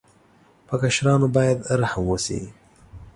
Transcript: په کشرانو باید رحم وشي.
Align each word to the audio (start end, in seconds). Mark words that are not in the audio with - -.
په 0.67 0.75
کشرانو 0.81 1.27
باید 1.35 1.59
رحم 1.81 2.03
وشي. 2.07 2.41